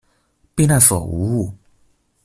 [0.55, 1.53] 避難所無誤